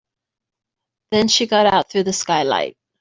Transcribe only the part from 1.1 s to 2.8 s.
Then she got out through the skylight.